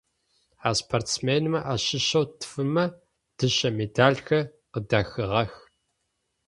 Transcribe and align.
А 0.69 0.71
спортсменмэ 0.79 1.59
ащыщэу 1.73 2.25
тфымэ 2.39 2.85
дышъэ 3.37 3.69
медалхэр 3.77 4.45
къыдахыгъэх. 4.71 5.53